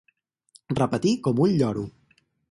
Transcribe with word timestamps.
Repetir 0.79 1.11
com 1.27 1.41
un 1.45 1.53
lloro. 1.59 1.83